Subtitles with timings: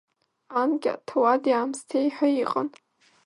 [0.61, 2.67] Анкьа ҭауади-аамсҭеи ҳәа иҟан.